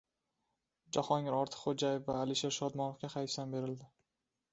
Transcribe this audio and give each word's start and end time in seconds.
Jahongir 0.95 1.35
Ortiqxo‘jayev 1.39 2.01
va 2.07 2.15
Alisher 2.21 2.51
Shodmonovga 2.57 3.11
hayfsan 3.17 3.55
berildi 3.57 3.91